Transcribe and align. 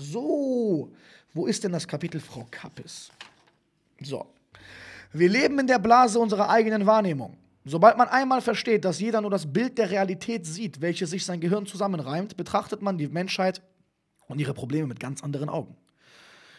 So, 0.00 0.90
wo 1.34 1.46
ist 1.46 1.62
denn 1.62 1.72
das 1.72 1.86
Kapitel 1.86 2.20
Frau 2.20 2.46
Kappes? 2.50 3.10
So. 4.00 4.26
Wir 5.12 5.28
leben 5.28 5.58
in 5.58 5.66
der 5.66 5.78
Blase 5.78 6.18
unserer 6.18 6.48
eigenen 6.48 6.86
Wahrnehmung. 6.86 7.36
Sobald 7.66 7.98
man 7.98 8.08
einmal 8.08 8.40
versteht, 8.40 8.86
dass 8.86 9.00
jeder 9.00 9.20
nur 9.20 9.30
das 9.30 9.52
Bild 9.52 9.76
der 9.76 9.90
Realität 9.90 10.46
sieht, 10.46 10.80
welches 10.80 11.10
sich 11.10 11.26
sein 11.26 11.40
Gehirn 11.40 11.66
zusammenreimt, 11.66 12.38
betrachtet 12.38 12.80
man 12.80 12.96
die 12.96 13.08
Menschheit 13.08 13.60
und 14.26 14.40
ihre 14.40 14.54
Probleme 14.54 14.86
mit 14.86 15.00
ganz 15.00 15.22
anderen 15.22 15.50
Augen. 15.50 15.76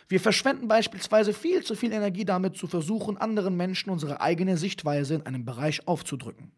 Wir 0.08 0.20
verschwenden 0.20 0.68
beispielsweise 0.68 1.34
viel 1.34 1.64
zu 1.64 1.74
viel 1.74 1.94
Energie 1.94 2.26
damit, 2.26 2.58
zu 2.58 2.68
versuchen, 2.68 3.18
anderen 3.18 3.58
Menschen 3.58 3.90
unsere 3.90 4.22
eigene 4.22 4.58
Sichtweise 4.58 5.16
in 5.16 5.26
einem 5.26 5.46
Bereich 5.46 5.88
aufzudrücken. 5.88 6.52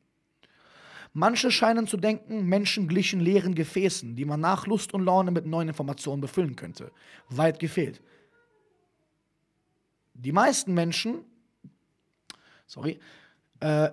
Manche 1.14 1.52
scheinen 1.52 1.86
zu 1.86 1.98
denken, 1.98 2.48
Menschen 2.48 2.88
glichen 2.88 3.20
leeren 3.20 3.54
Gefäßen, 3.54 4.16
die 4.16 4.26
man 4.26 4.40
nach 4.40 4.66
Lust 4.66 4.96
und 4.96 5.06
Laune 5.06 5.30
mit 5.30 5.46
neuen 5.46 5.68
Informationen 5.68 6.22
befüllen 6.22 6.56
könnte. 6.56 6.92
Weit 7.30 7.60
gefehlt. 7.60 8.02
Die 10.16 10.32
meisten 10.32 10.74
Menschen, 10.74 11.24
sorry, 12.66 13.00
äh, 13.60 13.92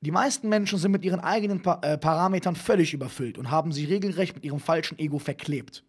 die 0.00 0.10
meisten 0.10 0.48
Menschen 0.48 0.78
sind 0.78 0.92
mit 0.92 1.04
ihren 1.04 1.20
eigenen 1.20 1.60
pa 1.60 1.78
äh, 1.82 1.98
Parametern 1.98 2.56
völlig 2.56 2.94
überfüllt 2.94 3.36
und 3.36 3.50
haben 3.50 3.72
sich 3.72 3.88
regelrecht 3.88 4.34
mit 4.34 4.44
ihrem 4.44 4.60
falschen 4.60 4.98
Ego 4.98 5.18
verklebt. 5.18 5.84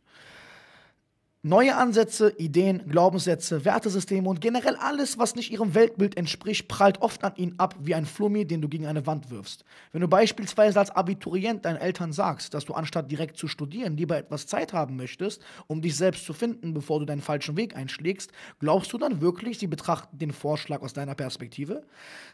Neue 1.43 1.75
Ansätze, 1.75 2.35
Ideen, 2.37 2.87
Glaubenssätze, 2.87 3.65
Wertesysteme 3.65 4.29
und 4.29 4.41
generell 4.41 4.75
alles, 4.75 5.17
was 5.17 5.33
nicht 5.33 5.51
ihrem 5.51 5.73
Weltbild 5.73 6.15
entspricht, 6.15 6.67
prallt 6.67 7.01
oft 7.01 7.23
an 7.23 7.35
ihnen 7.35 7.57
ab 7.57 7.73
wie 7.79 7.95
ein 7.95 8.05
Flummi, 8.05 8.45
den 8.45 8.61
du 8.61 8.69
gegen 8.69 8.85
eine 8.85 9.07
Wand 9.07 9.31
wirfst. 9.31 9.65
Wenn 9.91 10.01
du 10.01 10.07
beispielsweise 10.07 10.77
als 10.79 10.91
Abiturient 10.91 11.65
deinen 11.65 11.77
Eltern 11.77 12.13
sagst, 12.13 12.53
dass 12.53 12.65
du 12.65 12.75
anstatt 12.75 13.09
direkt 13.09 13.37
zu 13.37 13.47
studieren 13.47 13.97
lieber 13.97 14.17
etwas 14.17 14.45
Zeit 14.45 14.71
haben 14.71 14.97
möchtest, 14.97 15.41
um 15.65 15.81
dich 15.81 15.97
selbst 15.97 16.25
zu 16.25 16.33
finden, 16.33 16.75
bevor 16.75 16.99
du 16.99 17.05
deinen 17.05 17.23
falschen 17.23 17.57
Weg 17.57 17.75
einschlägst, 17.75 18.31
glaubst 18.59 18.93
du 18.93 18.99
dann 18.99 19.19
wirklich, 19.19 19.57
sie 19.57 19.65
betrachten 19.65 20.19
den 20.19 20.33
Vorschlag 20.33 20.83
aus 20.83 20.93
deiner 20.93 21.15
Perspektive? 21.15 21.81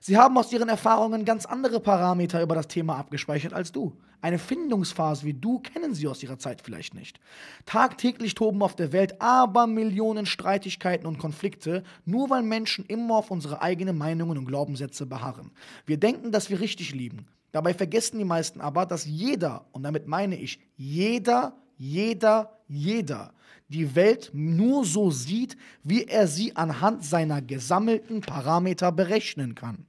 Sie 0.01 0.17
haben 0.17 0.37
aus 0.37 0.51
ihren 0.51 0.67
Erfahrungen 0.67 1.23
ganz 1.23 1.45
andere 1.45 1.79
Parameter 1.79 2.41
über 2.41 2.55
das 2.55 2.67
Thema 2.67 2.97
abgespeichert 2.97 3.53
als 3.53 3.71
du. 3.71 3.95
Eine 4.19 4.39
Findungsphase 4.39 5.25
wie 5.25 5.33
du 5.35 5.59
kennen 5.59 5.93
sie 5.93 6.07
aus 6.07 6.23
ihrer 6.23 6.39
Zeit 6.39 6.61
vielleicht 6.61 6.95
nicht. 6.95 7.19
Tagtäglich 7.65 8.33
toben 8.33 8.63
auf 8.63 8.75
der 8.75 8.91
Welt 8.91 8.96
aber 9.21 9.67
Millionen 9.67 10.25
Streitigkeiten 10.25 11.05
und 11.07 11.17
Konflikte, 11.17 11.83
nur 12.05 12.29
weil 12.29 12.43
Menschen 12.43 12.85
immer 12.85 13.17
auf 13.17 13.31
unsere 13.31 13.61
eigenen 13.61 13.97
Meinungen 13.97 14.37
und 14.37 14.45
Glaubenssätze 14.45 15.05
beharren. 15.05 15.51
Wir 15.85 15.97
denken, 15.97 16.31
dass 16.31 16.49
wir 16.49 16.59
richtig 16.59 16.93
lieben. 16.93 17.27
Dabei 17.51 17.73
vergessen 17.73 18.17
die 18.17 18.25
meisten 18.25 18.61
aber, 18.61 18.85
dass 18.85 19.05
jeder, 19.05 19.65
und 19.71 19.83
damit 19.83 20.07
meine 20.07 20.35
ich 20.35 20.59
jeder, 20.75 21.55
jeder, 21.77 22.59
jeder, 22.67 23.33
die 23.69 23.95
Welt 23.95 24.31
nur 24.33 24.85
so 24.85 25.11
sieht, 25.11 25.57
wie 25.83 26.05
er 26.05 26.27
sie 26.27 26.55
anhand 26.55 27.03
seiner 27.03 27.41
gesammelten 27.41 28.21
Parameter 28.21 28.91
berechnen 28.91 29.55
kann. 29.55 29.85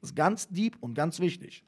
Das 0.00 0.10
ist 0.10 0.16
ganz 0.16 0.48
deep 0.48 0.76
und 0.80 0.94
ganz 0.94 1.20
wichtig. 1.20 1.64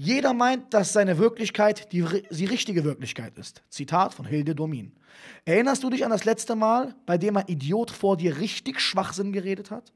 Jeder 0.00 0.32
meint, 0.32 0.72
dass 0.74 0.92
seine 0.92 1.18
Wirklichkeit 1.18 1.92
die, 1.92 2.04
die 2.30 2.44
richtige 2.44 2.84
Wirklichkeit 2.84 3.36
ist. 3.36 3.64
Zitat 3.68 4.14
von 4.14 4.24
Hilde 4.24 4.54
Domin. 4.54 4.92
Erinnerst 5.44 5.82
du 5.82 5.90
dich 5.90 6.04
an 6.04 6.12
das 6.12 6.24
letzte 6.24 6.54
Mal, 6.54 6.94
bei 7.04 7.18
dem 7.18 7.36
ein 7.36 7.48
Idiot 7.48 7.90
vor 7.90 8.16
dir 8.16 8.38
richtig 8.38 8.78
Schwachsinn 8.78 9.32
geredet 9.32 9.72
hat? 9.72 9.92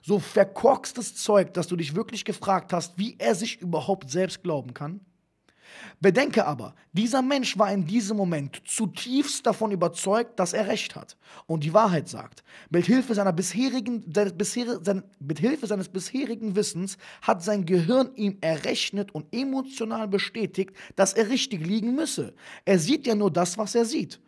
So 0.00 0.18
verkorkstes 0.18 1.16
Zeug, 1.16 1.52
dass 1.52 1.66
du 1.66 1.76
dich 1.76 1.94
wirklich 1.94 2.24
gefragt 2.24 2.72
hast, 2.72 2.96
wie 2.96 3.16
er 3.18 3.34
sich 3.34 3.60
überhaupt 3.60 4.10
selbst 4.10 4.42
glauben 4.42 4.72
kann? 4.72 5.00
Bedenke 6.00 6.46
aber, 6.46 6.74
dieser 6.92 7.22
Mensch 7.22 7.58
war 7.58 7.72
in 7.72 7.86
diesem 7.86 8.16
Moment 8.16 8.62
zutiefst 8.66 9.46
davon 9.46 9.70
überzeugt, 9.70 10.38
dass 10.38 10.52
er 10.52 10.68
Recht 10.68 10.96
hat 10.96 11.16
und 11.46 11.64
die 11.64 11.74
Wahrheit 11.74 12.08
sagt. 12.08 12.44
Mit 12.70 12.86
Hilfe, 12.86 13.14
seiner 13.14 13.32
bisherigen, 13.32 14.04
seines, 14.12 14.32
bisher, 14.32 14.80
sein, 14.82 15.02
mit 15.18 15.38
Hilfe 15.38 15.66
seines 15.66 15.88
bisherigen 15.88 16.56
Wissens 16.56 16.98
hat 17.22 17.42
sein 17.42 17.66
Gehirn 17.66 18.10
ihm 18.14 18.38
errechnet 18.40 19.14
und 19.14 19.26
emotional 19.34 20.08
bestätigt, 20.08 20.74
dass 20.96 21.12
er 21.12 21.28
richtig 21.28 21.66
liegen 21.66 21.94
müsse. 21.94 22.34
Er 22.64 22.78
sieht 22.78 23.06
ja 23.06 23.14
nur 23.14 23.30
das, 23.30 23.58
was 23.58 23.74
er 23.74 23.84
sieht. 23.84 24.20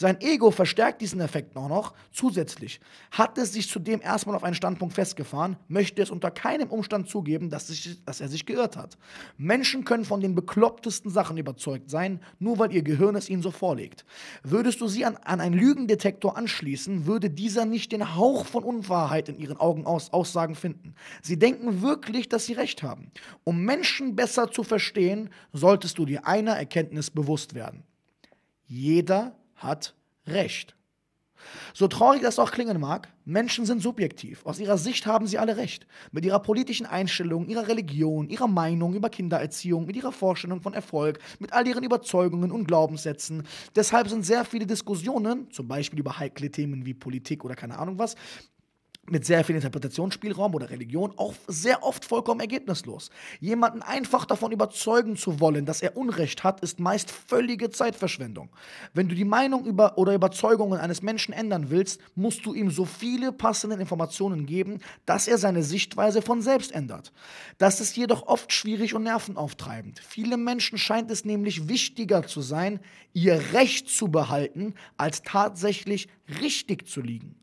Sein 0.00 0.20
Ego 0.20 0.52
verstärkt 0.52 1.02
diesen 1.02 1.20
Effekt 1.20 1.56
auch 1.56 1.68
noch 1.68 1.92
zusätzlich. 2.12 2.78
Hat 3.10 3.36
es 3.36 3.52
sich 3.52 3.68
zudem 3.68 4.00
erstmal 4.00 4.36
auf 4.36 4.44
einen 4.44 4.54
Standpunkt 4.54 4.94
festgefahren, 4.94 5.56
möchte 5.66 6.00
es 6.00 6.10
unter 6.10 6.30
keinem 6.30 6.70
Umstand 6.70 7.08
zugeben, 7.08 7.50
dass, 7.50 7.66
sich, 7.66 8.04
dass 8.04 8.20
er 8.20 8.28
sich 8.28 8.46
geirrt 8.46 8.76
hat. 8.76 8.96
Menschen 9.38 9.84
können 9.84 10.04
von 10.04 10.20
den 10.20 10.36
beklopptesten 10.36 11.10
Sachen 11.10 11.36
überzeugt 11.36 11.90
sein, 11.90 12.20
nur 12.38 12.60
weil 12.60 12.72
ihr 12.72 12.82
Gehirn 12.82 13.16
es 13.16 13.28
ihnen 13.28 13.42
so 13.42 13.50
vorlegt. 13.50 14.04
Würdest 14.44 14.80
du 14.80 14.86
sie 14.86 15.04
an, 15.04 15.16
an 15.16 15.40
einen 15.40 15.58
Lügendetektor 15.58 16.36
anschließen, 16.36 17.06
würde 17.06 17.28
dieser 17.28 17.64
nicht 17.64 17.90
den 17.90 18.14
Hauch 18.14 18.46
von 18.46 18.62
Unwahrheit 18.62 19.28
in 19.28 19.36
ihren 19.36 19.56
Augen 19.56 19.84
aus, 19.84 20.12
Aussagen 20.12 20.54
finden. 20.54 20.94
Sie 21.22 21.40
denken 21.40 21.82
wirklich, 21.82 22.28
dass 22.28 22.46
sie 22.46 22.52
recht 22.52 22.84
haben. 22.84 23.10
Um 23.42 23.64
Menschen 23.64 24.14
besser 24.14 24.52
zu 24.52 24.62
verstehen, 24.62 25.30
solltest 25.52 25.98
du 25.98 26.06
dir 26.06 26.24
einer 26.24 26.52
Erkenntnis 26.52 27.10
bewusst 27.10 27.54
werden. 27.54 27.82
Jeder 28.68 29.34
hat 29.58 29.94
Recht. 30.26 30.74
So 31.72 31.88
traurig 31.88 32.22
das 32.22 32.38
auch 32.38 32.50
klingen 32.50 32.80
mag, 32.80 33.08
Menschen 33.24 33.64
sind 33.64 33.80
subjektiv. 33.80 34.44
Aus 34.44 34.58
ihrer 34.58 34.78
Sicht 34.78 35.06
haben 35.06 35.26
sie 35.26 35.38
alle 35.38 35.56
Recht. 35.56 35.86
Mit 36.12 36.24
ihrer 36.24 36.40
politischen 36.40 36.86
Einstellung, 36.86 37.46
ihrer 37.46 37.68
Religion, 37.68 38.28
ihrer 38.28 38.48
Meinung 38.48 38.94
über 38.94 39.08
Kindererziehung, 39.10 39.86
mit 39.86 39.96
ihrer 39.96 40.12
Vorstellung 40.12 40.60
von 40.60 40.74
Erfolg, 40.74 41.18
mit 41.38 41.52
all 41.52 41.66
ihren 41.66 41.84
Überzeugungen 41.84 42.50
und 42.50 42.66
Glaubenssätzen. 42.66 43.46
Deshalb 43.76 44.08
sind 44.08 44.24
sehr 44.24 44.44
viele 44.44 44.66
Diskussionen, 44.66 45.50
zum 45.50 45.68
Beispiel 45.68 46.00
über 46.00 46.18
heikle 46.18 46.50
Themen 46.50 46.84
wie 46.84 46.94
Politik 46.94 47.44
oder 47.44 47.54
keine 47.54 47.78
Ahnung 47.78 47.98
was, 47.98 48.16
mit 49.10 49.24
sehr 49.24 49.44
viel 49.44 49.56
Interpretationsspielraum 49.56 50.54
oder 50.54 50.70
Religion 50.70 51.12
auch 51.16 51.34
sehr 51.46 51.82
oft 51.82 52.04
vollkommen 52.04 52.40
ergebnislos. 52.40 53.10
Jemanden 53.40 53.82
einfach 53.82 54.24
davon 54.24 54.52
überzeugen 54.52 55.16
zu 55.16 55.40
wollen, 55.40 55.66
dass 55.66 55.82
er 55.82 55.96
Unrecht 55.96 56.44
hat, 56.44 56.60
ist 56.60 56.80
meist 56.80 57.10
völlige 57.10 57.70
Zeitverschwendung. 57.70 58.50
Wenn 58.94 59.08
du 59.08 59.14
die 59.14 59.24
Meinung 59.24 59.64
über 59.64 59.98
oder 59.98 60.14
Überzeugungen 60.14 60.80
eines 60.80 61.02
Menschen 61.02 61.32
ändern 61.32 61.70
willst, 61.70 62.00
musst 62.14 62.44
du 62.46 62.54
ihm 62.54 62.70
so 62.70 62.84
viele 62.84 63.32
passende 63.32 63.76
Informationen 63.76 64.46
geben, 64.46 64.80
dass 65.06 65.28
er 65.28 65.38
seine 65.38 65.62
Sichtweise 65.62 66.22
von 66.22 66.42
selbst 66.42 66.72
ändert. 66.72 67.12
Das 67.58 67.80
ist 67.80 67.96
jedoch 67.96 68.26
oft 68.26 68.52
schwierig 68.52 68.94
und 68.94 69.04
nervenauftreibend. 69.04 69.98
Viele 70.00 70.36
Menschen 70.36 70.78
scheint 70.78 71.10
es 71.10 71.24
nämlich 71.24 71.68
wichtiger 71.68 72.26
zu 72.26 72.40
sein, 72.40 72.80
ihr 73.12 73.52
Recht 73.52 73.88
zu 73.88 74.08
behalten, 74.08 74.74
als 74.96 75.22
tatsächlich 75.22 76.08
richtig 76.40 76.86
zu 76.86 77.00
liegen. 77.00 77.34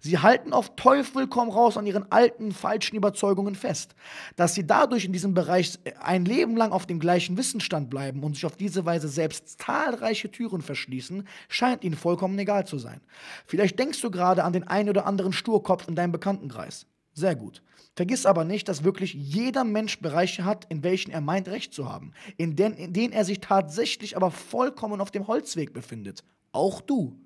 Sie 0.00 0.18
halten 0.18 0.52
auf 0.52 0.76
Teufel 0.76 1.26
komm 1.26 1.50
raus 1.50 1.76
an 1.76 1.86
ihren 1.86 2.10
alten, 2.10 2.52
falschen 2.52 2.96
Überzeugungen 2.96 3.54
fest. 3.54 3.94
Dass 4.36 4.54
sie 4.54 4.66
dadurch 4.66 5.04
in 5.04 5.12
diesem 5.12 5.34
Bereich 5.34 5.78
ein 6.00 6.24
Leben 6.24 6.56
lang 6.56 6.72
auf 6.72 6.86
dem 6.86 7.00
gleichen 7.00 7.36
Wissensstand 7.36 7.90
bleiben 7.90 8.22
und 8.22 8.34
sich 8.34 8.46
auf 8.46 8.56
diese 8.56 8.84
Weise 8.84 9.08
selbst 9.08 9.60
zahlreiche 9.60 10.30
Türen 10.30 10.62
verschließen, 10.62 11.26
scheint 11.48 11.84
ihnen 11.84 11.96
vollkommen 11.96 12.38
egal 12.38 12.66
zu 12.66 12.78
sein. 12.78 13.00
Vielleicht 13.46 13.78
denkst 13.78 14.00
du 14.00 14.10
gerade 14.10 14.44
an 14.44 14.52
den 14.52 14.66
einen 14.66 14.90
oder 14.90 15.06
anderen 15.06 15.32
Sturkopf 15.32 15.88
in 15.88 15.94
deinem 15.94 16.12
Bekanntenkreis. 16.12 16.86
Sehr 17.12 17.34
gut. 17.34 17.62
Vergiss 17.96 18.26
aber 18.26 18.44
nicht, 18.44 18.68
dass 18.68 18.84
wirklich 18.84 19.12
jeder 19.12 19.64
Mensch 19.64 20.00
Bereiche 20.00 20.44
hat, 20.44 20.66
in 20.68 20.84
welchen 20.84 21.10
er 21.10 21.20
meint, 21.20 21.48
Recht 21.48 21.74
zu 21.74 21.90
haben, 21.90 22.12
in 22.36 22.54
denen, 22.54 22.76
in 22.76 22.92
denen 22.92 23.12
er 23.12 23.24
sich 23.24 23.40
tatsächlich 23.40 24.16
aber 24.16 24.30
vollkommen 24.30 25.00
auf 25.00 25.10
dem 25.10 25.26
Holzweg 25.26 25.72
befindet. 25.72 26.22
Auch 26.52 26.80
du. 26.80 27.18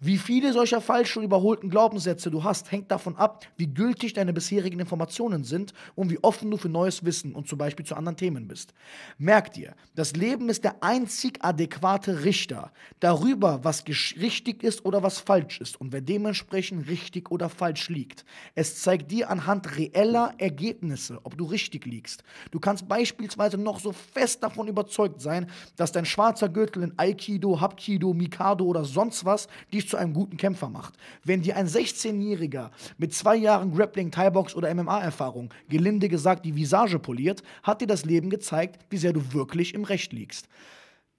Wie 0.00 0.18
viele 0.18 0.52
solcher 0.52 0.80
falsch 0.80 1.16
und 1.16 1.24
überholten 1.24 1.70
Glaubenssätze 1.70 2.30
du 2.30 2.44
hast, 2.44 2.70
hängt 2.72 2.90
davon 2.90 3.16
ab, 3.16 3.46
wie 3.56 3.66
gültig 3.66 4.12
deine 4.12 4.32
bisherigen 4.32 4.80
Informationen 4.80 5.44
sind 5.44 5.72
und 5.94 6.10
wie 6.10 6.22
offen 6.22 6.50
du 6.50 6.56
für 6.56 6.68
neues 6.68 7.04
Wissen 7.04 7.34
und 7.34 7.48
zum 7.48 7.58
Beispiel 7.58 7.86
zu 7.86 7.94
anderen 7.94 8.16
Themen 8.16 8.48
bist. 8.48 8.74
Merk 9.18 9.52
dir, 9.52 9.74
das 9.94 10.14
Leben 10.14 10.48
ist 10.48 10.64
der 10.64 10.82
einzig 10.82 11.38
adäquate 11.40 12.24
Richter 12.24 12.72
darüber, 13.00 13.64
was 13.64 13.84
richtig 13.86 14.62
ist 14.62 14.84
oder 14.84 15.02
was 15.02 15.18
falsch 15.18 15.60
ist 15.60 15.80
und 15.80 15.92
wer 15.92 16.00
dementsprechend 16.00 16.88
richtig 16.88 17.30
oder 17.30 17.48
falsch 17.48 17.88
liegt. 17.88 18.24
Es 18.54 18.82
zeigt 18.82 19.10
dir 19.10 19.30
anhand 19.30 19.76
reeller 19.76 20.34
Ergebnisse, 20.38 21.20
ob 21.22 21.36
du 21.36 21.44
richtig 21.44 21.86
liegst. 21.86 22.22
Du 22.50 22.60
kannst 22.60 22.88
beispielsweise 22.88 23.58
noch 23.58 23.80
so 23.80 23.92
fest 23.92 24.42
davon 24.42 24.68
überzeugt 24.68 25.20
sein, 25.20 25.50
dass 25.76 25.92
dein 25.92 26.04
schwarzer 26.04 26.48
Gürtel 26.48 26.82
in 26.82 26.92
Aikido, 26.96 27.60
Hapkido, 27.60 28.12
Mikado 28.14 28.64
oder 28.64 28.84
sonst 28.84 29.24
was 29.24 29.48
dich 29.72 29.88
zu 29.88 29.96
einem 29.96 30.14
guten 30.14 30.36
Kämpfer 30.36 30.68
macht. 30.68 30.94
Wenn 31.24 31.42
dir 31.42 31.56
ein 31.56 31.66
16-Jähriger 31.66 32.70
mit 32.98 33.14
zwei 33.14 33.36
Jahren 33.36 33.74
Grappling, 33.74 34.10
Thai-Box 34.10 34.54
oder 34.54 34.74
MMA-Erfahrung 34.74 35.50
gelinde 35.68 36.08
gesagt 36.08 36.44
die 36.44 36.56
Visage 36.56 36.98
poliert, 36.98 37.42
hat 37.62 37.80
dir 37.80 37.86
das 37.86 38.04
Leben 38.04 38.30
gezeigt, 38.30 38.84
wie 38.90 38.96
sehr 38.98 39.12
du 39.12 39.32
wirklich 39.32 39.74
im 39.74 39.84
Recht 39.84 40.12
liegst. 40.12 40.48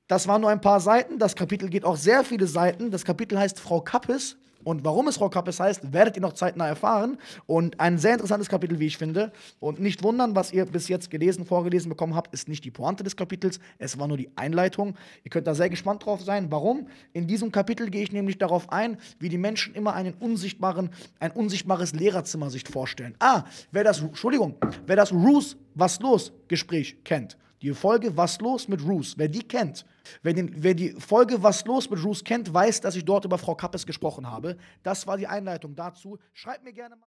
Das 0.08 0.28
waren 0.28 0.42
nur 0.42 0.50
ein 0.50 0.62
paar 0.62 0.80
Seiten. 0.80 1.18
Das 1.18 1.36
Kapitel 1.36 1.70
geht 1.70 1.86
auch 1.86 1.98
sehr 1.98 2.24
viele 2.24 2.48
Seiten. 2.48 2.92
Das 2.92 3.06
Kapitel 3.06 3.40
heißt 3.40 3.60
Frau 3.60 3.82
Kappes. 3.82 4.38
Und 4.64 4.84
warum 4.86 5.08
es 5.08 5.18
Frau 5.18 5.30
Kappes 5.30 5.60
heißt, 5.60 5.94
werdet 5.94 6.16
ihr 6.16 6.22
noch 6.22 6.34
zeitnah 6.34 6.68
erfahren. 6.68 7.18
Und 7.46 7.80
ein 7.80 7.98
sehr 7.98 8.14
interessantes 8.14 8.50
Kapitel, 8.50 8.80
wie 8.80 8.88
ich 8.88 8.98
finde. 8.98 9.32
Und 9.60 9.80
nicht 9.80 10.04
wundern, 10.04 10.36
was 10.36 10.52
ihr 10.52 10.66
bis 10.66 10.88
jetzt 10.88 11.10
gelesen, 11.10 11.46
vorgelesen 11.46 11.90
bekommen 11.90 12.16
habt, 12.16 12.34
ist 12.34 12.48
nicht 12.48 12.64
die 12.64 12.72
Pointe 12.72 13.04
des 13.04 13.16
Kapitels. 13.16 13.60
Es 13.78 14.00
war 14.00 14.08
nur 14.08 14.18
die 14.18 14.30
Einleitung. 14.36 14.96
Ihr 15.24 15.32
könnt 15.32 15.48
da 15.48 15.56
sehr 15.56 15.70
gespannt 15.70 16.06
drauf 16.06 16.22
sein. 16.22 16.52
Warum? 16.52 16.88
In 17.14 17.28
diesem 17.28 17.52
Kapitel 17.52 17.90
gehe 17.90 18.04
ich 18.04 18.12
nämlich 18.12 18.38
darauf 18.38 18.72
ein, 18.72 18.98
wie 19.20 19.30
die 19.30 19.38
Menschen 19.38 19.76
immer 19.76 19.94
einen 19.94 20.14
unsichtbaren, 20.14 20.90
ein 21.20 21.32
unsichtbares 21.32 21.94
Lehrerzimmer 21.94 22.50
sich 22.50 22.68
vorstellen. 22.68 23.16
Ah, 23.20 23.44
wer 23.72 23.84
das, 23.84 24.02
Entschuldigung, 24.02 24.56
wer 24.86 24.96
das 24.96 25.12
Roos, 25.12 25.58
was 25.76 26.00
los, 26.00 26.32
Gespräch 26.48 26.98
kennt. 27.04 27.38
Die 27.64 27.74
Folge 27.74 28.16
Was 28.18 28.40
los 28.42 28.68
mit 28.68 28.86
Roos, 28.86 29.18
wer 29.18 29.30
die 29.30 29.42
kennt, 29.42 29.86
wer, 30.22 30.34
den, 30.34 30.52
wer 30.62 30.74
die 30.74 30.92
Folge 31.00 31.42
Was 31.42 31.66
los 31.66 31.90
mit 31.90 32.04
Roos 32.04 32.24
kennt, 32.24 32.54
weiß, 32.54 32.82
dass 32.82 32.96
ich 32.98 33.06
dort 33.06 33.24
über 33.24 33.38
Frau 33.38 33.56
Kappes 33.56 33.86
gesprochen 33.86 34.30
habe. 34.30 34.58
Das 34.84 35.08
war 35.08 35.18
die 35.18 35.28
Einleitung 35.28 35.74
dazu. 35.74 36.20
Schreibt 36.34 36.66
mir 36.66 36.74
gerne 36.74 36.98
mal. 36.98 37.08